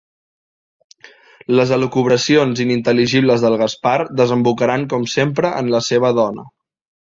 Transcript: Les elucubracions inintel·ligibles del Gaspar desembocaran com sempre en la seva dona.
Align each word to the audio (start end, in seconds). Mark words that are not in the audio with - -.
Les 1.59 1.73
elucubracions 1.77 2.61
inintel·ligibles 2.65 3.45
del 3.45 3.59
Gaspar 3.65 3.95
desembocaran 4.23 4.89
com 4.95 5.07
sempre 5.19 5.53
en 5.61 5.71
la 5.77 5.83
seva 5.91 6.13
dona. 6.23 6.49